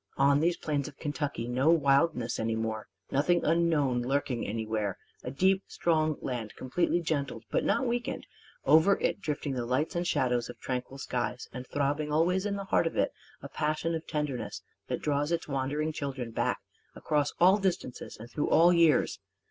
[0.17, 5.61] On these plains of Kentucky no wildness any more, nothing unknown lurking anywhere: a deep
[5.67, 8.25] strong land completely gentled but not weakened;
[8.65, 12.63] over it drifting the lights and shadows of tranquil skies; and throbbing always in the
[12.65, 16.61] heart of it a passion of tenderness that draws its wandering children back
[16.95, 19.19] across all distances and through all years.